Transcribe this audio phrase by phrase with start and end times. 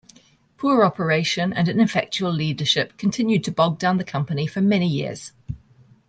[0.57, 5.31] Poor operation and ineffectual leadership continued to bog down the company for many years.